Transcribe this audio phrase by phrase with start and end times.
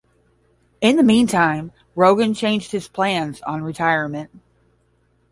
[0.81, 4.31] In the meantime Rogan changed his plans on retirement.